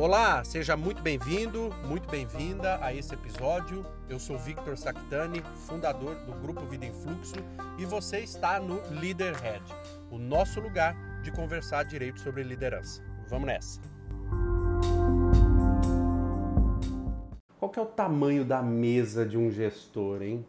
Olá, 0.00 0.42
seja 0.44 0.78
muito 0.78 1.02
bem-vindo, 1.02 1.68
muito 1.86 2.08
bem-vinda 2.08 2.82
a 2.82 2.90
esse 2.90 3.12
episódio. 3.12 3.84
Eu 4.08 4.18
sou 4.18 4.38
Victor 4.38 4.74
Sactani, 4.78 5.42
fundador 5.66 6.14
do 6.24 6.32
Grupo 6.40 6.64
Vida 6.64 6.86
em 6.86 6.92
Fluxo, 6.94 7.34
e 7.78 7.84
você 7.84 8.20
está 8.20 8.58
no 8.58 8.80
Leaderhead, 8.98 9.62
o 10.10 10.16
nosso 10.16 10.58
lugar 10.58 10.96
de 11.20 11.30
conversar 11.30 11.82
direito 11.82 12.18
sobre 12.18 12.42
liderança. 12.42 13.02
Vamos 13.28 13.46
nessa! 13.46 13.78
Qual 17.58 17.70
é 17.76 17.80
o 17.82 17.84
tamanho 17.84 18.42
da 18.42 18.62
mesa 18.62 19.26
de 19.26 19.36
um 19.36 19.50
gestor, 19.50 20.22
hein? 20.22 20.46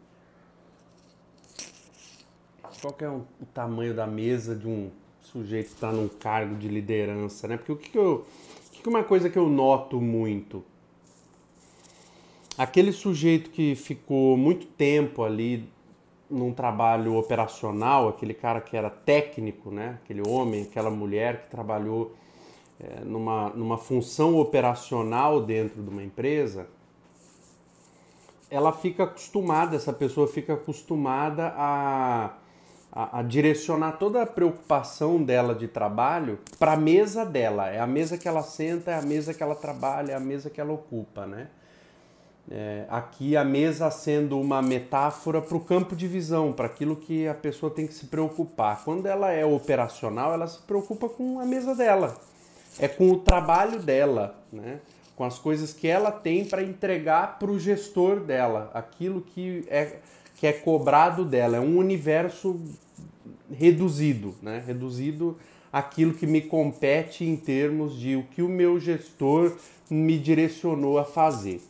Qual 2.80 2.96
é 2.98 3.06
o 3.06 3.26
tamanho 3.52 3.92
da 3.92 4.06
mesa 4.06 4.56
de 4.56 4.66
um 4.66 4.90
sujeito 5.20 5.66
que 5.66 5.74
está 5.74 5.92
num 5.92 6.08
cargo 6.08 6.56
de 6.56 6.68
liderança, 6.68 7.46
né? 7.46 7.58
Porque 7.58 7.72
o 7.72 7.76
que, 7.76 7.90
que 7.90 7.98
eu... 7.98 8.26
Que 8.82 8.88
uma 8.88 9.04
coisa 9.04 9.30
que 9.30 9.38
eu 9.38 9.48
noto 9.48 10.00
muito? 10.00 10.64
Aquele 12.58 12.90
sujeito 12.90 13.50
que 13.50 13.76
ficou 13.76 14.36
muito 14.36 14.66
tempo 14.66 15.22
ali 15.22 15.68
num 16.28 16.52
trabalho 16.52 17.16
operacional, 17.16 18.08
aquele 18.08 18.34
cara 18.34 18.60
que 18.60 18.76
era 18.76 18.90
técnico, 18.90 19.70
né? 19.70 20.00
aquele 20.02 20.26
homem, 20.26 20.62
aquela 20.62 20.90
mulher 20.90 21.42
que 21.42 21.50
trabalhou 21.50 22.16
é, 22.80 23.04
numa, 23.04 23.50
numa 23.50 23.78
função 23.78 24.36
operacional 24.38 25.40
dentro 25.40 25.80
de 25.80 25.88
uma 25.88 26.02
empresa, 26.02 26.66
ela 28.50 28.72
fica 28.72 29.04
acostumada, 29.04 29.76
essa 29.76 29.92
pessoa 29.92 30.26
fica 30.26 30.54
acostumada 30.54 31.54
a, 31.56 32.34
a, 32.92 33.20
a 33.20 33.22
direcionar 33.22 33.92
toda 33.92 34.22
a 34.22 34.26
preocupação 34.26 35.22
dela 35.22 35.54
de 35.54 35.66
trabalho 35.66 36.38
para 36.58 36.72
a 36.72 36.76
mesa 36.76 37.24
dela. 37.24 37.70
É 37.70 37.80
a 37.80 37.86
mesa 37.86 38.18
que 38.18 38.28
ela 38.28 38.42
senta, 38.42 38.90
é 38.90 38.98
a 38.98 39.02
mesa 39.02 39.32
que 39.32 39.42
ela 39.42 39.54
trabalha, 39.54 40.12
é 40.12 40.14
a 40.14 40.20
mesa 40.20 40.50
que 40.50 40.60
ela 40.60 40.72
ocupa, 40.72 41.26
né? 41.26 41.48
É, 42.50 42.84
aqui 42.90 43.36
a 43.36 43.44
mesa 43.44 43.90
sendo 43.90 44.38
uma 44.38 44.60
metáfora 44.60 45.40
para 45.40 45.56
o 45.56 45.60
campo 45.60 45.94
de 45.94 46.08
visão, 46.08 46.52
para 46.52 46.66
aquilo 46.66 46.96
que 46.96 47.26
a 47.26 47.34
pessoa 47.34 47.72
tem 47.72 47.86
que 47.86 47.94
se 47.94 48.06
preocupar. 48.06 48.84
Quando 48.84 49.06
ela 49.06 49.30
é 49.30 49.44
operacional, 49.44 50.34
ela 50.34 50.46
se 50.46 50.58
preocupa 50.58 51.08
com 51.08 51.40
a 51.40 51.46
mesa 51.46 51.74
dela, 51.74 52.16
é 52.78 52.88
com 52.88 53.10
o 53.10 53.18
trabalho 53.20 53.78
dela, 53.80 54.34
né? 54.52 54.80
com 55.14 55.24
as 55.24 55.38
coisas 55.38 55.72
que 55.72 55.86
ela 55.86 56.10
tem 56.10 56.44
para 56.44 56.62
entregar 56.62 57.38
para 57.38 57.50
o 57.50 57.58
gestor 57.58 58.20
dela, 58.20 58.70
aquilo 58.74 59.20
que 59.20 59.64
é, 59.68 59.98
que 60.42 60.46
é 60.48 60.52
cobrado 60.52 61.24
dela. 61.24 61.58
É 61.58 61.60
um 61.60 61.78
universo 61.78 62.60
reduzido, 63.52 64.34
né? 64.42 64.62
reduzido 64.66 65.36
aquilo 65.72 66.12
que 66.12 66.26
me 66.26 66.40
compete 66.40 67.24
em 67.24 67.36
termos 67.36 67.98
de 67.98 68.16
o 68.16 68.24
que 68.24 68.42
o 68.42 68.48
meu 68.48 68.78
gestor 68.78 69.56
me 69.88 70.18
direcionou 70.18 70.98
a 70.98 71.04
fazer. 71.04 71.60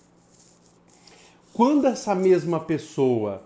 Quando 1.53 1.87
essa 1.87 2.15
mesma 2.15 2.59
pessoa 2.59 3.43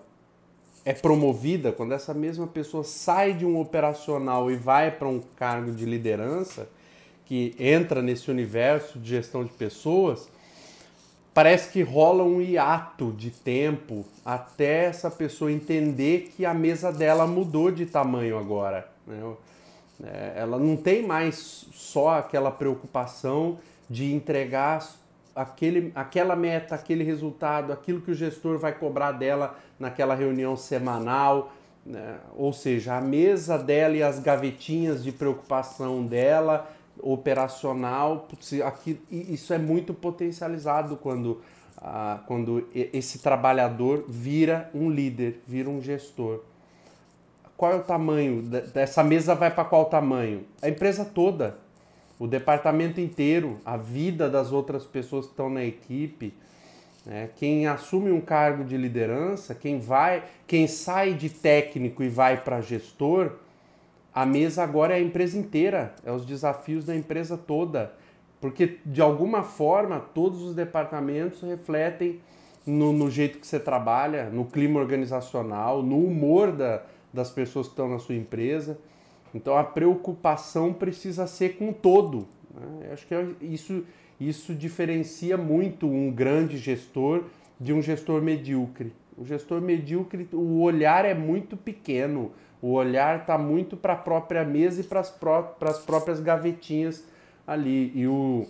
é 0.84 0.92
promovida, 0.92 1.72
quando 1.72 1.92
essa 1.92 2.14
mesma 2.14 2.46
pessoa 2.46 2.84
sai 2.84 3.32
de 3.32 3.44
um 3.44 3.60
operacional 3.60 4.50
e 4.50 4.56
vai 4.56 4.90
para 4.90 5.08
um 5.08 5.20
cargo 5.36 5.72
de 5.72 5.84
liderança, 5.84 6.68
que 7.24 7.56
entra 7.58 8.00
nesse 8.00 8.30
universo 8.30 8.98
de 8.98 9.08
gestão 9.08 9.44
de 9.44 9.50
pessoas, 9.50 10.28
parece 11.36 11.68
que 11.68 11.82
rola 11.82 12.24
um 12.24 12.40
hiato 12.40 13.12
de 13.12 13.30
tempo 13.30 14.06
até 14.24 14.86
essa 14.86 15.10
pessoa 15.10 15.52
entender 15.52 16.32
que 16.34 16.46
a 16.46 16.54
mesa 16.54 16.90
dela 16.90 17.26
mudou 17.26 17.70
de 17.70 17.84
tamanho 17.84 18.38
agora. 18.38 18.88
Né? 19.06 19.20
É, 20.02 20.32
ela 20.36 20.58
não 20.58 20.78
tem 20.78 21.06
mais 21.06 21.66
só 21.74 22.20
aquela 22.20 22.50
preocupação 22.50 23.58
de 23.88 24.14
entregar 24.14 24.88
aquele, 25.34 25.92
aquela 25.94 26.34
meta, 26.34 26.74
aquele 26.74 27.04
resultado, 27.04 27.70
aquilo 27.70 28.00
que 28.00 28.12
o 28.12 28.14
gestor 28.14 28.56
vai 28.56 28.72
cobrar 28.72 29.12
dela 29.12 29.58
naquela 29.78 30.14
reunião 30.14 30.56
semanal. 30.56 31.52
Né? 31.84 32.16
Ou 32.34 32.50
seja, 32.54 32.96
a 32.96 33.00
mesa 33.02 33.58
dela 33.58 33.94
e 33.94 34.02
as 34.02 34.18
gavetinhas 34.20 35.04
de 35.04 35.12
preocupação 35.12 36.02
dela 36.06 36.66
operacional, 37.00 38.28
aqui, 38.64 39.00
isso 39.10 39.52
é 39.52 39.58
muito 39.58 39.94
potencializado 39.94 40.96
quando, 40.96 41.40
ah, 41.78 42.20
quando 42.26 42.66
esse 42.74 43.18
trabalhador 43.18 44.04
vira 44.08 44.70
um 44.74 44.90
líder, 44.90 45.42
vira 45.46 45.68
um 45.68 45.80
gestor. 45.80 46.40
Qual 47.56 47.72
é 47.72 47.76
o 47.76 47.82
tamanho? 47.82 48.42
Dessa 48.42 49.02
mesa 49.02 49.34
vai 49.34 49.50
para 49.50 49.64
qual 49.64 49.86
tamanho? 49.86 50.44
A 50.60 50.68
empresa 50.68 51.04
toda, 51.04 51.56
o 52.18 52.26
departamento 52.26 53.00
inteiro, 53.00 53.58
a 53.64 53.76
vida 53.76 54.28
das 54.28 54.52
outras 54.52 54.84
pessoas 54.84 55.26
que 55.26 55.32
estão 55.32 55.48
na 55.48 55.64
equipe. 55.64 56.34
Né? 57.04 57.30
Quem 57.36 57.66
assume 57.66 58.10
um 58.10 58.20
cargo 58.20 58.64
de 58.64 58.76
liderança, 58.76 59.54
quem 59.54 59.78
vai, 59.78 60.24
quem 60.46 60.66
sai 60.66 61.14
de 61.14 61.30
técnico 61.30 62.02
e 62.02 62.08
vai 62.08 62.42
para 62.42 62.60
gestor, 62.60 63.32
a 64.16 64.24
mesa 64.24 64.62
agora 64.64 64.94
é 64.94 64.96
a 64.96 65.02
empresa 65.02 65.36
inteira, 65.36 65.94
é 66.02 66.10
os 66.10 66.24
desafios 66.24 66.86
da 66.86 66.96
empresa 66.96 67.36
toda. 67.36 67.92
Porque, 68.40 68.78
de 68.86 69.02
alguma 69.02 69.42
forma, 69.42 70.00
todos 70.00 70.40
os 70.40 70.54
departamentos 70.54 71.42
refletem 71.42 72.20
no, 72.64 72.94
no 72.94 73.10
jeito 73.10 73.38
que 73.38 73.46
você 73.46 73.60
trabalha, 73.60 74.30
no 74.30 74.46
clima 74.46 74.80
organizacional, 74.80 75.82
no 75.82 75.98
humor 75.98 76.50
da, 76.50 76.82
das 77.12 77.30
pessoas 77.30 77.66
que 77.66 77.74
estão 77.74 77.90
na 77.90 77.98
sua 77.98 78.14
empresa. 78.14 78.78
Então, 79.34 79.54
a 79.54 79.62
preocupação 79.62 80.72
precisa 80.72 81.26
ser 81.26 81.58
com 81.58 81.70
todo. 81.70 82.26
Né? 82.54 82.92
Acho 82.94 83.06
que 83.06 83.14
é 83.14 83.26
isso, 83.42 83.84
isso 84.18 84.54
diferencia 84.54 85.36
muito 85.36 85.86
um 85.86 86.10
grande 86.10 86.56
gestor 86.56 87.24
de 87.60 87.70
um 87.70 87.82
gestor 87.82 88.22
medíocre. 88.22 88.94
O 89.14 89.26
gestor 89.26 89.60
medíocre, 89.60 90.26
o 90.32 90.62
olhar 90.62 91.04
é 91.04 91.12
muito 91.12 91.54
pequeno 91.54 92.32
o 92.66 92.72
olhar 92.72 93.20
está 93.20 93.38
muito 93.38 93.76
para 93.76 93.92
a 93.92 93.96
própria 93.96 94.44
mesa 94.44 94.80
e 94.80 94.84
para 94.84 94.98
as 94.98 95.08
pró 95.08 95.54
próprias 95.86 96.18
gavetinhas 96.18 97.04
ali. 97.46 97.92
E 97.94 98.08
o, 98.08 98.44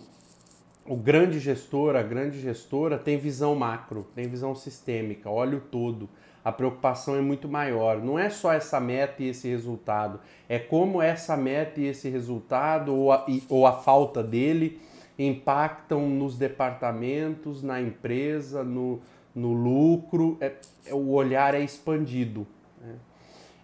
o 0.87 0.95
grande 0.95 1.39
gestor, 1.39 1.95
a 1.95 2.01
grande 2.01 2.41
gestora 2.41 2.97
tem 2.97 3.19
visão 3.19 3.53
macro, 3.53 4.07
tem 4.15 4.27
visão 4.27 4.55
sistêmica, 4.55 5.29
olha 5.29 5.59
o 5.59 5.61
todo. 5.61 6.09
A 6.43 6.51
preocupação 6.51 7.15
é 7.15 7.21
muito 7.21 7.47
maior. 7.47 8.01
Não 8.01 8.17
é 8.17 8.31
só 8.31 8.51
essa 8.51 8.79
meta 8.79 9.21
e 9.21 9.27
esse 9.27 9.47
resultado, 9.47 10.19
é 10.49 10.57
como 10.57 10.99
essa 10.99 11.37
meta 11.37 11.79
e 11.79 11.85
esse 11.85 12.09
resultado, 12.09 12.95
ou 12.95 13.11
a, 13.11 13.23
ou 13.47 13.67
a 13.67 13.73
falta 13.73 14.23
dele, 14.23 14.81
impactam 15.19 16.09
nos 16.09 16.39
departamentos, 16.39 17.61
na 17.61 17.79
empresa, 17.79 18.63
no, 18.63 18.99
no 19.35 19.53
lucro. 19.53 20.37
É, 20.41 20.53
é 20.87 20.93
o 20.95 21.09
olhar 21.09 21.53
é 21.53 21.59
expandido. 21.59 22.47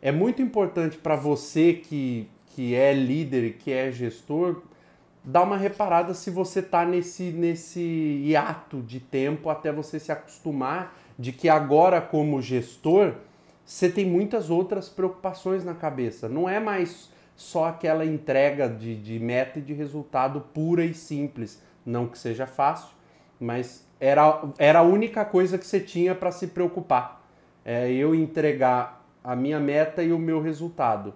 É 0.06 0.12
muito 0.12 0.42
importante 0.42 0.98
para 0.98 1.16
você 1.16 1.72
que, 1.72 2.30
que 2.48 2.76
é 2.76 2.94
líder, 2.94 3.54
que 3.54 3.72
é 3.72 3.90
gestor, 3.90 4.62
dar 5.24 5.44
uma 5.44 5.56
reparada 5.56 6.14
se 6.14 6.30
você 6.30 6.60
está 6.60 6.84
nesse, 6.84 7.32
nesse 7.32 7.80
hiato 8.26 8.82
de 8.82 9.00
tempo 9.00 9.50
até 9.50 9.72
você 9.72 10.02
se 10.02 10.12
acostumar 10.12 10.94
de 11.18 11.32
que 11.32 11.48
agora, 11.48 12.02
como 12.02 12.42
gestor, 12.42 13.14
você 13.66 13.88
tem 13.90 14.06
muitas 14.06 14.50
outras 14.50 14.90
preocupações 14.90 15.64
na 15.64 15.74
cabeça. 15.74 16.28
Não 16.28 16.50
é 16.50 16.60
mais 16.60 17.10
só 17.34 17.70
aquela 17.70 18.06
entrega 18.06 18.68
de, 18.68 19.02
de 19.02 19.18
meta 19.18 19.60
e 19.60 19.62
de 19.62 19.72
resultado 19.72 20.42
pura 20.54 20.84
e 20.84 20.94
simples. 20.94 21.62
Não 21.86 22.08
que 22.08 22.20
seja 22.20 22.46
fácil, 22.46 22.90
mas 23.40 23.88
era, 24.02 24.44
era 24.58 24.80
a 24.80 24.84
única 24.84 25.24
coisa 25.24 25.58
que 25.58 25.66
você 25.66 25.80
tinha 25.80 26.14
para 26.14 26.30
se 26.30 26.48
preocupar. 26.48 27.24
É 27.64 27.90
eu 27.90 28.14
entregar 28.14 29.02
a 29.24 29.36
minha 29.36 29.60
meta 29.60 30.04
e 30.04 30.12
o 30.12 30.20
meu 30.20 30.42
resultado. 30.42 31.14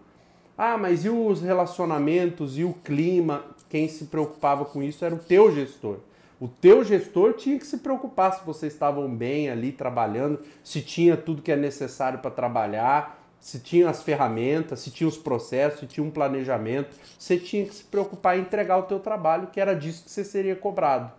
Ah, 0.58 0.78
mas 0.78 1.06
e 1.06 1.10
os 1.10 1.42
relacionamentos 1.42 2.58
e 2.58 2.64
o 2.64 2.74
clima? 2.74 3.44
Quem 3.70 3.88
se 3.88 4.06
preocupava 4.06 4.66
com 4.66 4.82
isso 4.82 5.04
era 5.04 5.14
o 5.14 5.20
teu 5.20 5.54
gestor. 5.54 5.98
O 6.40 6.48
teu 6.48 6.84
gestor 6.84 7.34
tinha 7.34 7.58
que 7.58 7.66
se 7.66 7.78
preocupar 7.80 8.34
se 8.34 8.46
vocês 8.46 8.74
estavam 8.74 9.10
bem 9.14 9.50
ali 9.50 9.72
trabalhando, 9.72 10.40
se 10.64 10.82
tinha 10.82 11.18
tudo 11.18 11.42
que 11.42 11.52
é 11.52 11.56
necessário 11.56 12.20
para 12.20 12.30
trabalhar, 12.32 13.20
se 13.40 13.60
tinha 13.60 13.90
as 13.90 14.04
ferramentas, 14.04 14.80
se 14.80 14.92
tinha 14.92 15.08
os 15.08 15.18
processos, 15.18 15.80
se 15.80 15.88
tinha 15.88 16.06
um 16.06 16.12
planejamento. 16.12 16.96
Você 17.18 17.38
tinha 17.38 17.66
que 17.66 17.74
se 17.74 17.84
preocupar 17.84 18.38
em 18.38 18.42
entregar 18.42 18.78
o 18.78 18.84
teu 18.84 19.00
trabalho, 19.00 19.48
que 19.48 19.60
era 19.60 19.76
disso 19.76 20.04
que 20.04 20.12
você 20.12 20.24
seria 20.24 20.56
cobrado. 20.56 21.12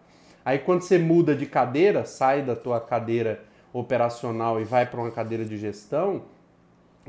Aí 0.44 0.58
quando 0.58 0.82
você 0.82 0.98
muda 0.98 1.34
de 1.34 1.46
cadeira, 1.46 2.04
sai 2.04 2.42
da 2.42 2.56
tua 2.56 2.80
cadeira 2.80 3.44
operacional 3.72 4.60
e 4.60 4.64
vai 4.64 4.86
para 4.86 5.00
uma 5.00 5.10
cadeira 5.10 5.44
de 5.44 5.56
gestão, 5.58 6.22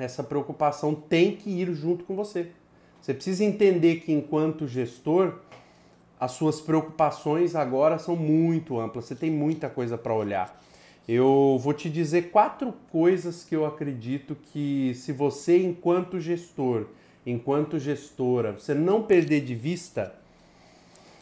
essa 0.02 0.24
preocupação 0.24 0.94
tem 0.96 1.36
que 1.36 1.50
ir 1.50 1.74
junto 1.74 2.04
com 2.06 2.16
você. 2.16 2.52
Você 3.02 3.14
precisa 3.14 3.44
entender 3.44 4.02
que, 4.02 4.12
enquanto 4.12 4.68
gestor, 4.68 5.40
as 6.20 6.32
suas 6.32 6.60
preocupações 6.60 7.56
agora 7.56 7.98
são 7.98 8.16
muito 8.16 8.80
amplas, 8.80 9.06
você 9.06 9.16
tem 9.16 9.32
muita 9.32 9.70
coisa 9.70 9.98
para 9.98 10.14
olhar. 10.14 10.62
Eu 11.08 11.58
vou 11.60 11.74
te 11.74 11.90
dizer 11.90 12.30
quatro 12.30 12.74
coisas 12.92 13.44
que 13.44 13.56
eu 13.56 13.66
acredito 13.66 14.36
que, 14.52 14.94
se 14.96 15.12
você, 15.12 15.58
enquanto 15.58 16.20
gestor, 16.20 16.86
enquanto 17.26 17.80
gestora, 17.80 18.54
você 18.54 18.74
não 18.74 19.02
perder 19.02 19.42
de 19.42 19.56
vista, 19.56 20.14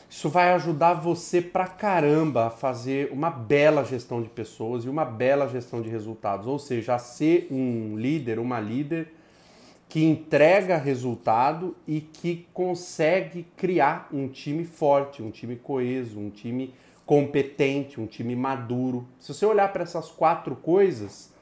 Isso 0.10 0.30
vai 0.30 0.54
ajudar 0.54 0.94
você 0.94 1.42
pra 1.42 1.68
caramba 1.68 2.48
a 2.48 2.50
fazer 2.50 3.12
uma 3.12 3.30
bela 3.30 3.84
gestão 3.84 4.22
de 4.22 4.30
pessoas 4.30 4.86
e 4.86 4.90
uma 4.90 5.04
bela 5.04 5.48
gestão 5.48 5.82
de 5.82 5.90
resultados, 5.90 6.48
ou 6.48 6.58
seja, 6.58 6.96
a 6.96 7.00
ser 7.00 7.48
um 7.52 7.98
líder, 7.98 8.40
uma 8.40 8.60
líder 8.60 9.14
que 9.90 10.04
entrega 10.04 10.78
resultado 10.78 11.76
e 11.86 12.02
que 12.02 12.48
consegue 12.54 13.46
criar 13.56 14.08
um 14.12 14.28
time 14.28 14.64
forte, 14.66 15.22
um 15.22 15.32
time 15.32 15.56
coeso, 15.56 16.20
um 16.20 16.30
time 16.30 16.74
competente, 17.06 18.00
um 18.00 18.06
time 18.06 18.36
maduro. 18.36 19.08
Se 19.20 19.34
você 19.34 19.46
olhar 19.46 19.72
para 19.72 19.84
essas 19.84 20.10
quatro 20.10 20.56
coisas, 20.56 21.34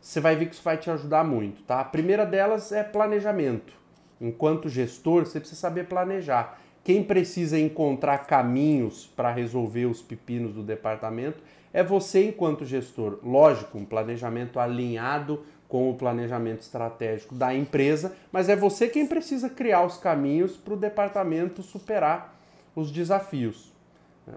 você 0.00 0.20
vai 0.20 0.34
ver 0.34 0.46
que 0.46 0.54
isso 0.54 0.62
vai 0.64 0.76
te 0.76 0.90
ajudar 0.90 1.24
muito, 1.24 1.62
tá? 1.62 1.80
A 1.80 1.84
primeira 1.84 2.24
delas 2.24 2.72
é 2.72 2.82
planejamento. 2.82 3.72
Enquanto 4.20 4.68
gestor, 4.68 5.24
você 5.24 5.38
precisa 5.38 5.60
saber 5.60 5.86
planejar. 5.86 6.58
Quem 6.86 7.02
precisa 7.02 7.58
encontrar 7.58 8.28
caminhos 8.28 9.10
para 9.16 9.32
resolver 9.32 9.86
os 9.86 10.00
pepinos 10.00 10.54
do 10.54 10.62
departamento 10.62 11.42
é 11.72 11.82
você 11.82 12.28
enquanto 12.28 12.64
gestor. 12.64 13.18
Lógico, 13.24 13.76
um 13.76 13.84
planejamento 13.84 14.60
alinhado 14.60 15.42
com 15.66 15.90
o 15.90 15.96
planejamento 15.96 16.60
estratégico 16.60 17.34
da 17.34 17.52
empresa, 17.52 18.14
mas 18.30 18.48
é 18.48 18.54
você 18.54 18.86
quem 18.86 19.04
precisa 19.04 19.50
criar 19.50 19.84
os 19.84 19.96
caminhos 19.96 20.56
para 20.56 20.74
o 20.74 20.76
departamento 20.76 21.60
superar 21.60 22.40
os 22.76 22.92
desafios. 22.92 23.74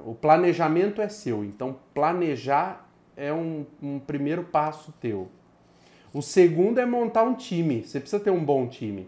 O 0.04 0.16
planejamento 0.16 1.04
é 1.04 1.07
seu, 1.07 1.46
então 1.46 1.78
planejar 1.94 2.90
é 3.16 3.31
um, 3.31 3.63
um 3.80 4.00
primeiro 4.00 4.44
passo 4.46 4.92
teu. 5.00 5.28
O 6.12 6.24
segundo 6.24 6.80
é 6.80 6.86
montar 6.88 7.22
um 7.22 7.36
time. 7.36 7.84
Você 7.84 8.00
precisa 8.00 8.19
ter 8.19 8.31
um 8.31 8.44
bom 8.44 8.66
time. 8.66 9.07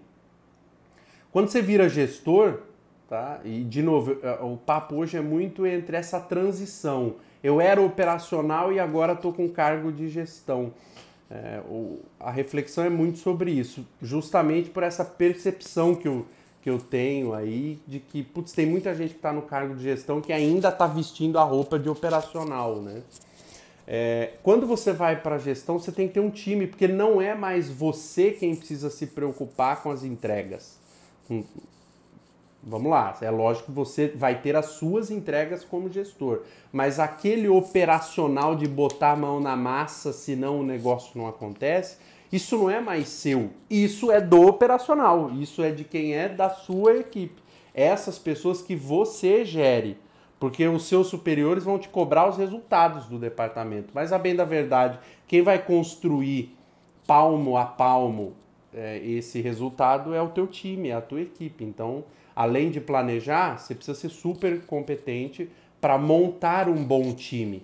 Quando 1.31 1.47
você 1.47 1.59
vira 1.59 1.89
gestor, 1.89 2.69
tá? 3.11 3.41
E 3.43 3.65
de 3.65 3.81
novo, 3.81 4.17
é, 4.23 4.39
o 4.41 4.55
papo 4.55 4.95
hoje 4.95 5.17
é 5.17 5.21
muito 5.21 5.67
entre 5.67 5.97
essa 5.97 6.17
transição. 6.17 7.15
Eu 7.43 7.59
era 7.59 7.81
operacional 7.81 8.71
e 8.71 8.79
agora 8.79 9.11
estou 9.11 9.33
com 9.33 9.49
cargo 9.49 9.91
de 9.91 10.07
gestão. 10.07 10.71
É, 11.29 11.59
o, 11.69 11.99
a 12.17 12.31
reflexão 12.31 12.85
é 12.85 12.89
muito 12.89 13.17
sobre 13.17 13.51
isso, 13.51 13.85
justamente 14.01 14.69
por 14.69 14.81
essa 14.81 15.03
percepção 15.03 15.93
que 15.93 16.07
eu, 16.07 16.25
que 16.61 16.69
eu 16.69 16.79
tenho 16.79 17.33
aí 17.33 17.81
de 17.85 17.99
que, 17.99 18.23
putz, 18.23 18.53
tem 18.53 18.65
muita 18.65 18.95
gente 18.95 19.09
que 19.09 19.17
está 19.17 19.33
no 19.33 19.41
cargo 19.41 19.75
de 19.75 19.83
gestão 19.83 20.21
que 20.21 20.31
ainda 20.31 20.69
está 20.69 20.87
vestindo 20.87 21.37
a 21.37 21.43
roupa 21.43 21.77
de 21.77 21.89
operacional, 21.89 22.77
né? 22.77 23.01
É, 23.85 24.35
quando 24.41 24.65
você 24.65 24.93
vai 24.93 25.21
para 25.21 25.35
a 25.35 25.37
gestão, 25.37 25.77
você 25.77 25.91
tem 25.91 26.07
que 26.07 26.13
ter 26.13 26.21
um 26.21 26.29
time, 26.29 26.65
porque 26.65 26.87
não 26.87 27.21
é 27.21 27.35
mais 27.35 27.69
você 27.69 28.31
quem 28.31 28.55
precisa 28.55 28.89
se 28.89 29.07
preocupar 29.07 29.83
com 29.83 29.91
as 29.91 30.05
entregas. 30.05 30.79
Vamos 32.63 32.91
lá, 32.91 33.17
é 33.21 33.31
lógico 33.31 33.65
que 33.67 33.71
você 33.71 34.07
vai 34.09 34.39
ter 34.39 34.55
as 34.55 34.67
suas 34.67 35.09
entregas 35.09 35.63
como 35.63 35.89
gestor, 35.89 36.43
mas 36.71 36.99
aquele 36.99 37.49
operacional 37.49 38.55
de 38.55 38.67
botar 38.67 39.13
a 39.13 39.15
mão 39.15 39.39
na 39.39 39.55
massa, 39.55 40.13
senão 40.13 40.59
o 40.59 40.63
negócio 40.63 41.17
não 41.17 41.27
acontece, 41.27 41.97
isso 42.31 42.55
não 42.55 42.69
é 42.69 42.79
mais 42.79 43.09
seu, 43.09 43.49
isso 43.67 44.11
é 44.11 44.21
do 44.21 44.45
operacional, 44.47 45.31
isso 45.31 45.63
é 45.63 45.71
de 45.71 45.83
quem 45.83 46.13
é 46.13 46.29
da 46.29 46.49
sua 46.51 46.97
equipe. 46.97 47.41
Essas 47.73 48.19
pessoas 48.19 48.61
que 48.61 48.75
você 48.75 49.43
gere, 49.43 49.97
porque 50.39 50.67
os 50.67 50.85
seus 50.85 51.07
superiores 51.07 51.63
vão 51.63 51.79
te 51.79 51.89
cobrar 51.89 52.29
os 52.29 52.37
resultados 52.37 53.05
do 53.07 53.17
departamento. 53.17 53.89
Mas 53.93 54.13
a 54.13 54.19
bem 54.19 54.35
da 54.35 54.45
verdade, 54.45 54.99
quem 55.27 55.41
vai 55.41 55.57
construir 55.57 56.55
palmo 57.07 57.57
a 57.57 57.65
palmo 57.65 58.33
é, 58.73 58.97
esse 58.99 59.41
resultado 59.41 60.13
é 60.13 60.21
o 60.21 60.29
teu 60.29 60.47
time, 60.47 60.89
é 60.89 60.93
a 60.93 61.01
tua 61.01 61.21
equipe. 61.21 61.63
Então, 61.63 62.03
além 62.41 62.71
de 62.71 62.81
planejar, 62.81 63.59
você 63.59 63.75
precisa 63.75 63.97
ser 63.97 64.09
super 64.09 64.61
competente 64.61 65.47
para 65.79 65.95
montar 65.97 66.67
um 66.67 66.83
bom 66.83 67.13
time, 67.13 67.63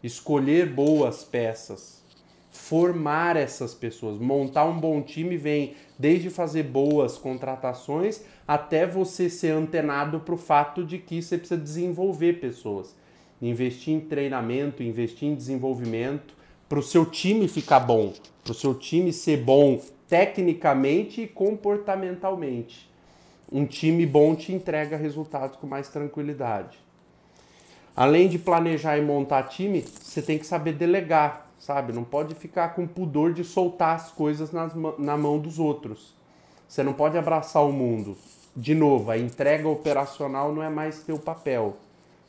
escolher 0.00 0.72
boas 0.72 1.24
peças, 1.24 2.04
formar 2.48 3.36
essas 3.36 3.74
pessoas. 3.74 4.16
Montar 4.18 4.64
um 4.64 4.78
bom 4.78 5.02
time 5.02 5.36
vem 5.36 5.74
desde 5.98 6.30
fazer 6.30 6.62
boas 6.62 7.18
contratações 7.18 8.22
até 8.46 8.86
você 8.86 9.28
ser 9.28 9.50
antenado 9.50 10.20
para 10.20 10.34
o 10.34 10.38
fato 10.38 10.84
de 10.84 10.98
que 10.98 11.20
você 11.20 11.36
precisa 11.36 11.60
desenvolver 11.60 12.34
pessoas, 12.34 12.94
investir 13.42 13.92
em 13.92 14.00
treinamento, 14.00 14.84
investir 14.84 15.28
em 15.28 15.34
desenvolvimento 15.34 16.32
para 16.68 16.78
o 16.78 16.82
seu 16.82 17.04
time 17.04 17.48
ficar 17.48 17.80
bom, 17.80 18.12
para 18.44 18.52
o 18.52 18.54
seu 18.54 18.72
time 18.72 19.12
ser 19.12 19.38
bom 19.38 19.80
tecnicamente 20.08 21.22
e 21.22 21.26
comportamentalmente 21.26 22.94
um 23.50 23.64
time 23.64 24.04
bom 24.04 24.34
te 24.34 24.52
entrega 24.52 24.96
resultados 24.96 25.56
com 25.56 25.66
mais 25.66 25.88
tranquilidade. 25.88 26.78
Além 27.94 28.28
de 28.28 28.38
planejar 28.38 28.98
e 28.98 29.02
montar 29.02 29.44
time, 29.44 29.82
você 29.82 30.20
tem 30.20 30.38
que 30.38 30.46
saber 30.46 30.74
delegar, 30.74 31.50
sabe? 31.58 31.92
Não 31.92 32.04
pode 32.04 32.34
ficar 32.34 32.74
com 32.74 32.86
pudor 32.86 33.32
de 33.32 33.42
soltar 33.42 33.96
as 33.96 34.10
coisas 34.10 34.52
nas, 34.52 34.72
na 34.98 35.16
mão 35.16 35.38
dos 35.38 35.58
outros. 35.58 36.14
Você 36.68 36.82
não 36.82 36.92
pode 36.92 37.16
abraçar 37.16 37.64
o 37.64 37.72
mundo. 37.72 38.16
De 38.54 38.74
novo, 38.74 39.10
a 39.10 39.16
entrega 39.16 39.68
operacional 39.68 40.52
não 40.52 40.62
é 40.62 40.68
mais 40.68 41.02
teu 41.02 41.18
papel. 41.18 41.76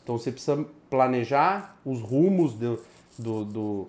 Então 0.04 0.18
você 0.18 0.32
precisa 0.32 0.66
planejar 0.90 1.78
os 1.84 2.02
rumos 2.02 2.54
do, 2.54 2.80
do, 3.18 3.44
do 3.44 3.88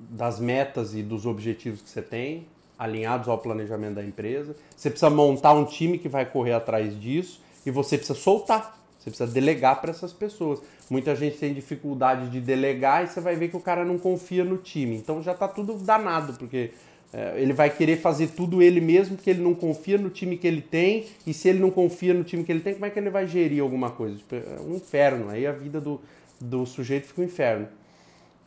das 0.00 0.40
metas 0.40 0.94
e 0.94 1.02
dos 1.02 1.26
objetivos 1.26 1.80
que 1.80 1.90
você 1.90 2.02
tem, 2.02 2.48
alinhados 2.82 3.28
ao 3.28 3.38
planejamento 3.38 3.94
da 3.94 4.04
empresa. 4.04 4.56
Você 4.76 4.90
precisa 4.90 5.08
montar 5.08 5.52
um 5.52 5.64
time 5.64 5.98
que 5.98 6.08
vai 6.08 6.26
correr 6.26 6.52
atrás 6.52 7.00
disso 7.00 7.40
e 7.64 7.70
você 7.70 7.96
precisa 7.96 8.18
soltar. 8.18 8.76
Você 8.98 9.10
precisa 9.10 9.30
delegar 9.30 9.80
para 9.80 9.90
essas 9.90 10.12
pessoas. 10.12 10.60
Muita 10.90 11.14
gente 11.14 11.38
tem 11.38 11.54
dificuldade 11.54 12.28
de 12.28 12.40
delegar 12.40 13.04
e 13.04 13.06
você 13.06 13.20
vai 13.20 13.36
ver 13.36 13.48
que 13.48 13.56
o 13.56 13.60
cara 13.60 13.84
não 13.84 13.98
confia 13.98 14.44
no 14.44 14.56
time. 14.56 14.96
Então 14.96 15.22
já 15.22 15.30
está 15.30 15.46
tudo 15.46 15.74
danado, 15.74 16.34
porque 16.34 16.72
é, 17.12 17.34
ele 17.40 17.52
vai 17.52 17.70
querer 17.70 17.98
fazer 17.98 18.28
tudo 18.28 18.60
ele 18.60 18.80
mesmo, 18.80 19.16
porque 19.16 19.30
ele 19.30 19.42
não 19.42 19.54
confia 19.54 19.96
no 19.96 20.10
time 20.10 20.36
que 20.36 20.46
ele 20.46 20.60
tem. 20.60 21.06
E 21.24 21.32
se 21.32 21.48
ele 21.48 21.60
não 21.60 21.70
confia 21.70 22.12
no 22.12 22.24
time 22.24 22.42
que 22.42 22.50
ele 22.50 22.60
tem, 22.60 22.74
como 22.74 22.86
é 22.86 22.90
que 22.90 22.98
ele 22.98 23.10
vai 23.10 23.28
gerir 23.28 23.62
alguma 23.62 23.90
coisa? 23.90 24.16
Tipo, 24.16 24.34
é 24.34 24.60
um 24.60 24.74
inferno. 24.74 25.30
Aí 25.30 25.46
a 25.46 25.52
vida 25.52 25.80
do, 25.80 26.00
do 26.40 26.66
sujeito 26.66 27.06
fica 27.06 27.20
um 27.20 27.24
inferno. 27.24 27.68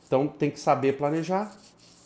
Então 0.05 0.27
tem 0.27 0.51
que 0.51 0.59
saber 0.59 0.97
planejar, 0.97 1.55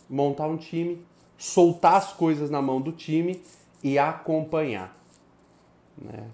montar 0.07 0.47
um 0.47 0.57
time, 0.57 1.03
soltar 1.39 1.95
as 1.95 2.11
coisas 2.13 2.51
na 2.51 2.61
mão 2.61 2.81
do 2.81 2.91
time 2.91 3.41
e 3.81 3.97
acompanhar. 3.97 4.95
Né? 5.97 6.25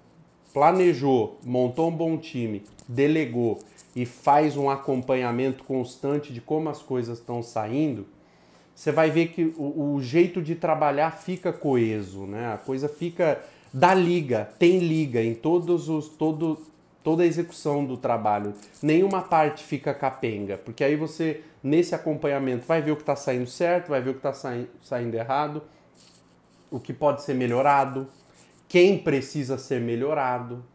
Planejou, 0.52 1.38
montou 1.44 1.90
um 1.90 1.96
bom 1.96 2.18
time, 2.18 2.64
delegou 2.88 3.60
e 3.96 4.06
faz 4.06 4.58
um 4.58 4.70
acompanhamento 4.70 5.64
constante 5.64 6.34
de 6.34 6.42
como 6.42 6.70
as 6.70 6.82
coisas 6.82 7.20
estão 7.20 7.44
saindo, 7.44 8.08
você 8.74 8.92
vai 8.92 9.10
ver 9.10 9.28
que 9.28 9.54
o, 9.58 9.94
o, 9.94 10.02
jeito 10.02 10.42
de 10.42 10.54
trabalhar 10.54 11.12
fica 11.12 11.54
coeso, 11.54 12.26
né? 12.26 12.54
A 12.54 12.58
coisa 12.58 12.90
fica 12.90 13.42
da 13.74 13.94
liga, 13.94 14.50
tem 14.60 14.80
liga 14.80 15.24
em 15.24 15.34
todos 15.34 15.88
os 15.88 16.10
todo 16.10 16.60
toda 17.06 17.22
a 17.22 17.26
execução 17.28 17.86
do 17.86 17.96
trabalho. 17.96 18.56
Nenhuma 18.82 19.22
parte 19.22 19.64
fica 19.64 19.94
capenga, 19.94 20.58
porque 20.58 20.84
aí 20.84 20.96
você 20.96 21.44
nesse 21.64 21.94
acompanhamento 21.94 22.66
vai 22.66 22.82
ver 22.82 22.92
o 22.92 22.96
que 22.96 23.04
está 23.04 23.16
saindo 23.16 23.48
certo, 23.48 23.90
vai 23.90 24.02
ver 24.02 24.10
o 24.10 24.14
que 24.16 24.28
está 24.28 24.34
saindo 24.82 25.14
errado, 25.14 25.62
o 26.72 26.80
que 26.80 26.92
pode 26.92 27.22
ser 27.22 27.36
melhorado, 27.36 28.08
quem 28.68 28.98
precisa 28.98 29.56
ser 29.60 29.80
melhorado. 29.80 30.66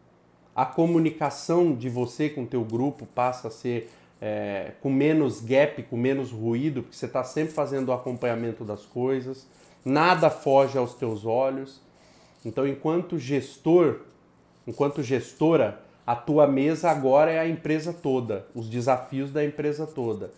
A 0.54 0.64
comunicação 0.64 1.74
de 1.74 1.88
você 1.88 2.28
com 2.28 2.44
o 2.44 2.46
teu 2.46 2.64
grupo 2.64 3.06
passa 3.06 3.48
a 3.48 3.50
ser 3.50 3.90
é, 4.20 4.72
com 4.80 4.88
menos 4.88 5.40
gap, 5.40 5.82
com 5.82 5.96
menos 5.96 6.30
ruído, 6.30 6.82
porque 6.82 6.96
você 6.96 7.06
está 7.06 7.24
sempre 7.24 7.52
fazendo 7.54 7.88
o 7.88 7.92
acompanhamento 7.92 8.64
das 8.64 8.86
coisas, 8.86 9.48
nada 9.84 10.30
foge 10.30 10.78
aos 10.78 10.94
teus 10.94 11.26
olhos. 11.26 11.80
Então, 12.44 12.68
enquanto 12.68 13.18
gestor, 13.18 14.02
enquanto 14.64 15.02
gestora, 15.02 15.89
a 16.10 16.16
tua 16.16 16.44
mesa 16.44 16.90
agora 16.90 17.30
é 17.30 17.38
a 17.38 17.46
empresa 17.46 17.92
toda, 17.92 18.44
os 18.52 18.68
desafios 18.68 19.30
da 19.30 19.44
empresa 19.44 19.86
toda. 19.86 20.32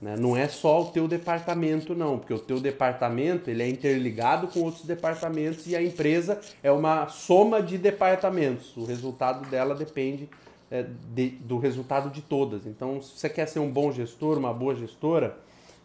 Né? 0.00 0.16
Não 0.16 0.34
é 0.34 0.48
só 0.48 0.80
o 0.80 0.84
teu 0.86 1.06
departamento, 1.06 1.94
não, 1.94 2.18
porque 2.18 2.32
o 2.32 2.38
teu 2.38 2.58
departamento 2.58 3.50
ele 3.50 3.62
é 3.62 3.68
interligado 3.68 4.48
com 4.48 4.60
outros 4.60 4.86
departamentos 4.86 5.66
e 5.66 5.76
a 5.76 5.82
empresa 5.82 6.40
é 6.62 6.72
uma 6.72 7.08
soma 7.08 7.60
de 7.60 7.76
departamentos. 7.76 8.74
O 8.74 8.86
resultado 8.86 9.46
dela 9.50 9.74
depende 9.74 10.30
é, 10.70 10.86
de, 11.14 11.28
do 11.28 11.58
resultado 11.58 12.08
de 12.08 12.22
todas. 12.22 12.64
Então, 12.64 13.02
se 13.02 13.18
você 13.18 13.28
quer 13.28 13.46
ser 13.46 13.58
um 13.58 13.70
bom 13.70 13.92
gestor, 13.92 14.38
uma 14.38 14.54
boa 14.54 14.74
gestora, 14.74 15.36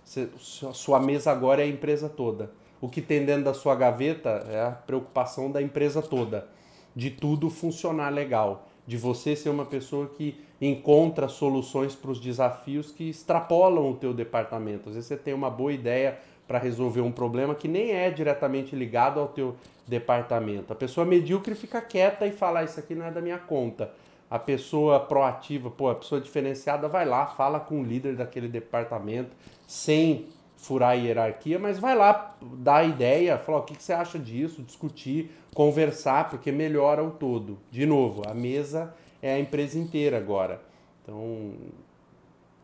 você, 0.06 0.30
sua 0.38 1.02
mesa 1.02 1.34
agora 1.34 1.62
é 1.62 1.66
a 1.66 1.70
empresa 1.70 2.08
toda. 2.08 2.50
O 2.80 2.88
que 2.88 3.02
tem 3.02 3.26
dentro 3.26 3.44
da 3.44 3.54
sua 3.54 3.76
gaveta 3.76 4.48
é 4.50 4.62
a 4.62 4.72
preocupação 4.72 5.52
da 5.52 5.62
empresa 5.62 6.02
toda, 6.02 6.48
de 6.96 7.10
tudo 7.10 7.50
funcionar 7.50 8.08
legal, 8.10 8.70
de 8.88 8.96
você 8.98 9.36
ser 9.36 9.50
uma 9.50 9.66
pessoa 9.66 10.08
que 10.08 10.40
encontra 10.62 11.28
soluções 11.28 11.94
para 11.94 12.10
os 12.10 12.20
desafios 12.20 12.92
que 12.92 13.10
extrapolam 13.10 13.92
o 13.92 13.96
teu 13.96 14.14
departamento. 14.14 14.90
Às 14.90 14.96
vezes 14.96 15.08
você 15.08 15.18
tem 15.18 15.34
uma 15.34 15.50
boa 15.50 15.74
ideia 15.74 16.18
para 16.48 16.58
resolver 16.58 17.02
um 17.02 17.12
problema 17.12 17.54
que 17.54 17.68
nem 17.68 17.92
é 17.92 18.10
diretamente 18.10 18.76
ligado 18.76 19.20
ao 19.20 19.28
teu 19.28 19.56
departamento. 19.86 20.72
A 20.72 20.76
pessoa 20.76 21.06
medíocre 21.06 21.54
fica 21.54 21.82
quieta 21.82 22.26
e 22.26 22.32
fala: 22.32 22.62
ah, 22.62 22.64
Isso 22.64 22.80
aqui 22.80 22.96
não 22.96 23.06
é 23.06 23.12
da 23.12 23.22
minha 23.22 23.38
conta. 23.38 23.92
A 24.30 24.40
pessoa 24.40 25.00
proativa, 25.00 25.70
pô, 25.70 25.90
a 25.90 25.96
pessoa 25.96 26.20
diferenciada 26.20 26.88
vai 26.88 27.06
lá, 27.06 27.28
fala 27.28 27.60
com 27.60 27.82
o 27.82 27.84
líder 27.84 28.16
daquele 28.16 28.48
departamento, 28.48 29.30
sem 29.66 30.26
furar 30.58 30.90
a 30.90 30.94
hierarquia, 30.94 31.58
mas 31.60 31.80
vai 31.80 31.96
lá 31.96 32.36
dar 32.42 32.84
ideia, 32.84 33.38
falar 33.38 33.60
o 33.60 33.64
que, 33.64 33.76
que 33.76 33.84
você 33.84 33.94
acha 33.94 34.18
disso, 34.18 34.64
discutir, 34.64 35.32
conversar, 35.54 36.30
porque 36.30 36.52
melhora 36.52 37.04
o 37.04 37.12
todo. 37.12 37.60
De 37.72 37.86
novo, 37.86 38.24
a 38.28 38.34
mesa 38.34 38.94
é 39.22 39.34
a 39.36 39.40
empresa 39.40 39.78
inteira 39.78 40.18
agora. 40.18 40.60
Então, 41.04 41.54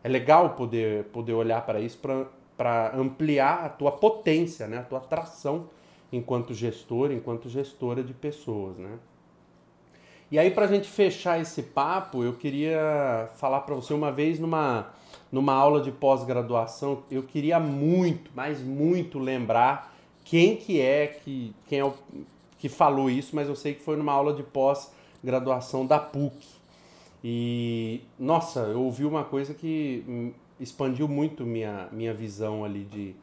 é 0.04 0.10
legal 0.10 0.50
poder, 0.52 1.06
poder 1.06 1.34
olhar 1.34 1.66
para 1.66 1.80
isso 1.80 2.00
para 2.58 2.96
ampliar 2.96 3.64
a 3.64 3.70
tua 3.70 3.92
potência, 3.92 4.68
né? 4.68 4.80
a 4.80 4.84
tua 4.84 4.98
atração 4.98 5.70
enquanto 6.12 6.54
gestor, 6.54 7.12
enquanto 7.12 7.48
gestora 7.48 8.04
de 8.04 8.14
pessoas. 8.14 8.78
Né? 8.78 8.98
E 10.32 10.40
aí, 10.40 10.50
para 10.52 10.66
a 10.66 10.68
gente 10.68 10.90
fechar 10.90 11.40
esse 11.40 11.62
papo, 11.62 12.24
eu 12.24 12.34
queria 12.34 13.30
falar 13.36 13.62
para 13.62 13.76
você 13.76 13.94
uma 13.94 14.12
vez 14.12 14.40
numa, 14.40 14.92
numa 15.34 15.54
aula 15.54 15.82
de 15.82 15.92
pós-graduação, 15.92 17.02
eu 17.10 17.24
queria 17.24 17.60
muito, 17.60 18.30
mas 18.36 18.62
muito 18.62 19.18
lembrar 19.18 19.92
quem 20.24 20.56
que 20.56 20.80
é 20.80 21.08
que, 21.08 21.56
quem 21.68 21.80
é 21.80 21.84
o, 21.84 21.92
que 22.60 22.70
falou 22.70 23.10
isso, 23.10 23.36
mas 23.36 23.50
eu 23.50 23.56
sei 23.56 23.74
que 23.74 23.82
foi 23.82 23.98
numa 23.98 24.14
aula 24.14 24.32
de 24.32 24.44
pós-graduação 24.44 25.88
da 25.88 25.98
PUC. 25.98 26.36
E, 27.24 28.02
nossa, 28.20 28.60
eu 28.60 28.84
ouvi 28.84 29.06
uma 29.06 29.24
coisa 29.24 29.56
que 29.56 30.32
expandiu 30.60 31.08
muito 31.08 31.44
minha, 31.44 31.90
minha 31.92 32.14
visão 32.14 32.64
ali 32.64 32.84
de, 32.84 33.16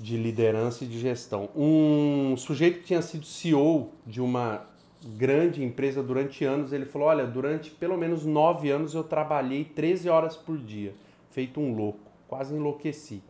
de 0.00 0.16
liderança 0.16 0.82
e 0.82 0.88
de 0.88 0.98
gestão. 0.98 1.48
Um 1.54 2.36
sujeito 2.36 2.80
que 2.80 2.86
tinha 2.86 3.00
sido 3.00 3.24
CEO 3.24 3.92
de 4.04 4.20
uma 4.20 4.66
grande 5.04 5.62
empresa 5.62 6.02
durante 6.02 6.44
anos, 6.44 6.72
ele 6.72 6.84
falou: 6.84 7.08
Olha, 7.08 7.26
durante 7.26 7.70
pelo 7.70 7.96
menos 7.96 8.24
nove 8.24 8.70
anos 8.70 8.94
eu 8.94 9.04
trabalhei 9.04 9.64
13 9.64 10.08
horas 10.08 10.36
por 10.36 10.58
dia, 10.58 10.94
feito 11.30 11.60
um 11.60 11.74
louco, 11.74 12.00
quase 12.28 12.54
enlouqueci. 12.54 13.22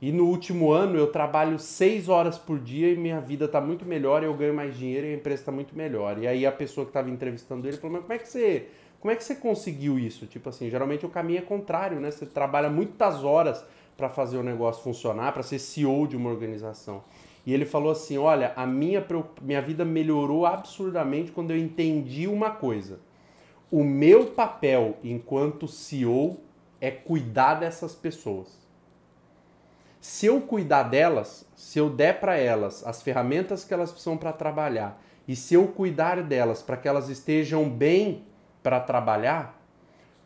E 0.00 0.10
no 0.10 0.26
último 0.26 0.72
ano 0.72 0.96
eu 0.96 1.06
trabalho 1.06 1.58
seis 1.60 2.08
horas 2.08 2.36
por 2.36 2.58
dia 2.58 2.92
e 2.92 2.96
minha 2.96 3.20
vida 3.20 3.44
está 3.44 3.60
muito 3.60 3.84
melhor, 3.84 4.24
eu 4.24 4.34
ganho 4.34 4.52
mais 4.52 4.76
dinheiro 4.76 5.06
e 5.06 5.12
a 5.12 5.14
empresa 5.14 5.42
está 5.42 5.52
muito 5.52 5.76
melhor. 5.76 6.18
E 6.18 6.26
aí 6.26 6.44
a 6.44 6.50
pessoa 6.50 6.84
que 6.84 6.90
estava 6.90 7.08
entrevistando 7.08 7.66
ele 7.66 7.76
falou: 7.76 7.92
Mas 7.92 8.02
como 8.02 8.12
é 8.12 8.18
que 8.18 8.28
você. 8.28 8.68
Como 9.00 9.10
é 9.10 9.16
que 9.16 9.24
você 9.24 9.34
conseguiu 9.34 9.98
isso? 9.98 10.26
Tipo 10.26 10.48
assim, 10.48 10.70
geralmente 10.70 11.04
o 11.04 11.08
caminho 11.08 11.38
é 11.38 11.42
contrário, 11.42 11.98
né? 12.00 12.10
Você 12.10 12.24
trabalha 12.24 12.70
muitas 12.70 13.24
horas 13.24 13.64
para 13.96 14.08
fazer 14.08 14.36
o 14.36 14.42
negócio 14.42 14.82
funcionar, 14.82 15.32
para 15.32 15.42
ser 15.42 15.58
CEO 15.58 16.06
de 16.06 16.16
uma 16.16 16.30
organização. 16.30 17.02
E 17.44 17.52
ele 17.52 17.64
falou 17.64 17.92
assim: 17.92 18.18
Olha, 18.18 18.52
a 18.56 18.66
minha, 18.66 19.04
minha 19.40 19.62
vida 19.62 19.84
melhorou 19.84 20.46
absurdamente 20.46 21.32
quando 21.32 21.50
eu 21.50 21.58
entendi 21.58 22.26
uma 22.26 22.50
coisa. 22.50 23.00
O 23.70 23.82
meu 23.82 24.26
papel 24.26 24.96
enquanto 25.02 25.66
CEO 25.66 26.40
é 26.80 26.90
cuidar 26.90 27.54
dessas 27.54 27.94
pessoas. 27.94 28.60
Se 30.00 30.26
eu 30.26 30.40
cuidar 30.40 30.82
delas, 30.84 31.46
se 31.54 31.78
eu 31.78 31.88
der 31.88 32.18
para 32.18 32.36
elas 32.36 32.84
as 32.84 33.00
ferramentas 33.00 33.64
que 33.64 33.72
elas 33.72 33.90
precisam 33.90 34.16
para 34.16 34.32
trabalhar, 34.32 35.00
e 35.26 35.36
se 35.36 35.54
eu 35.54 35.68
cuidar 35.68 36.20
delas 36.22 36.60
para 36.60 36.76
que 36.76 36.88
elas 36.88 37.08
estejam 37.08 37.68
bem 37.70 38.24
para 38.62 38.80
trabalhar, 38.80 39.62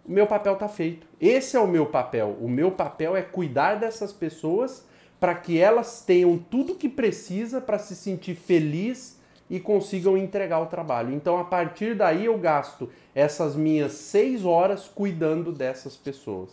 o 0.05 0.11
meu 0.11 0.27
papel 0.27 0.55
está 0.55 0.69
feito. 0.69 1.07
Esse 1.21 1.57
é 1.57 1.61
o 1.61 1.67
meu 1.67 1.87
papel. 1.87 2.37
O 2.41 2.49
meu 2.49 2.71
papel 2.71 3.17
é 3.17 3.23
cuidar 3.23 3.75
dessas 3.75 4.13
pessoas 4.13 4.87
para 5.19 5.35
que 5.35 5.59
elas 5.59 6.03
tenham 6.03 6.39
tudo 6.39 6.75
que 6.75 6.89
precisa 6.89 7.61
para 7.61 7.79
se 7.79 7.97
sentir 7.97 8.35
feliz 8.35 9.19
e 9.49 9.61
consigam 9.61 10.17
entregar 10.17 10.61
o 10.61 10.67
trabalho. 10.67 11.15
Então, 11.15 11.39
a 11.39 11.45
partir 11.45 11.95
daí, 11.95 12.27
eu 12.27 12.37
gasto 12.37 12.91
essas 13.15 13.55
minhas 13.55 13.93
seis 13.93 14.45
horas 14.45 14.89
cuidando 14.93 15.53
dessas 15.53 15.97
pessoas. 15.97 16.51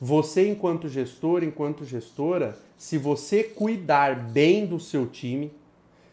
Você, 0.00 0.48
enquanto 0.48 0.88
gestor, 0.88 1.42
enquanto 1.42 1.84
gestora, 1.84 2.56
se 2.76 2.96
você 2.96 3.42
cuidar 3.42 4.14
bem 4.14 4.64
do 4.64 4.78
seu 4.78 5.06
time, 5.06 5.52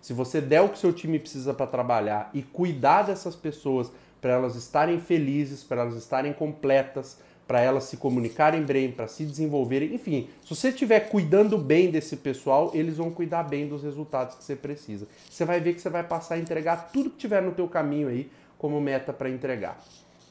se 0.02 0.14
você 0.14 0.42
der 0.42 0.62
o 0.62 0.70
que 0.70 0.80
seu 0.80 0.94
time 0.94 1.20
precisa 1.20 1.54
para 1.54 1.68
trabalhar 1.68 2.30
e 2.34 2.42
cuidar 2.42 3.04
dessas 3.04 3.36
pessoas 3.36 3.92
para 4.22 4.34
elas 4.34 4.56
estarem 4.56 5.00
felizes, 5.00 5.64
para 5.64 5.82
elas 5.82 5.96
estarem 5.96 6.34
completas, 6.34 7.20
para 7.48 7.62
elas 7.62 7.84
se 7.86 7.98
comunicarem 7.98 8.64
bem, 8.64 8.92
para 8.92 9.08
se 9.08 9.24
desenvolverem, 9.24 9.94
enfim, 9.94 10.30
se 10.44 10.56
você 10.56 10.70
estiver 10.70 11.02
cuidando 11.10 11.58
bem 11.58 11.92
desse 11.92 12.18
pessoal, 12.18 12.72
eles 12.74 12.98
vão 12.98 13.12
cuidar 13.12 13.44
bem 13.44 13.68
dos 13.68 13.84
resultados 13.84 14.36
que 14.36 14.44
você 14.44 14.56
precisa. 14.56 15.08
Você 15.30 15.46
vai 15.46 15.60
ver 15.60 15.76
que 15.76 15.82
você 15.82 15.90
vai 15.90 16.04
passar 16.04 16.36
a 16.36 16.40
entregar 16.40 16.90
tudo 16.92 17.10
que 17.10 17.18
tiver 17.18 17.42
no 17.42 17.52
teu 17.52 17.68
caminho 17.68 18.08
aí 18.08 18.32
como 18.58 18.82
meta 18.82 19.14
para 19.14 19.30
entregar, 19.30 19.80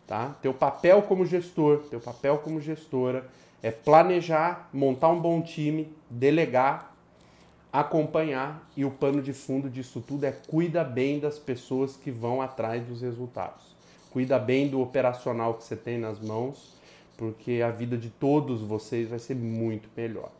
tá? 0.06 0.36
Teu 0.42 0.52
papel 0.52 1.02
como 1.02 1.24
gestor, 1.24 1.84
teu 1.88 2.00
papel 2.00 2.38
como 2.38 2.60
gestora 2.60 3.28
é 3.62 3.70
planejar, 3.70 4.68
montar 4.72 5.08
um 5.08 5.20
bom 5.20 5.40
time, 5.40 5.92
delegar, 6.10 6.94
acompanhar 7.72 8.68
e 8.76 8.84
o 8.84 8.90
pano 8.90 9.22
de 9.22 9.32
fundo 9.32 9.70
disso 9.70 10.00
tudo 10.06 10.24
é 10.24 10.32
cuida 10.32 10.82
bem 10.82 11.18
das 11.20 11.38
pessoas 11.38 11.96
que 11.96 12.10
vão 12.10 12.42
atrás 12.42 12.84
dos 12.84 13.02
resultados. 13.02 13.74
Cuida 14.10 14.38
bem 14.38 14.68
do 14.68 14.80
operacional 14.80 15.54
que 15.54 15.64
você 15.64 15.74
tem 15.74 15.98
nas 15.98 16.20
mãos 16.20 16.73
porque 17.16 17.62
a 17.64 17.70
vida 17.70 17.96
de 17.96 18.10
todos 18.10 18.60
vocês 18.62 19.08
vai 19.08 19.18
ser 19.18 19.34
muito 19.34 19.88
melhor. 19.96 20.30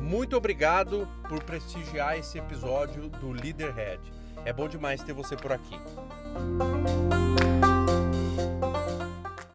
Muito 0.00 0.36
obrigado 0.36 1.06
por 1.28 1.42
prestigiar 1.44 2.18
esse 2.18 2.38
episódio 2.38 3.08
do 3.08 3.30
Leaderhead. 3.30 4.00
É 4.44 4.52
bom 4.52 4.68
demais 4.68 5.02
ter 5.02 5.12
você 5.12 5.36
por 5.36 5.52
aqui. 5.52 5.78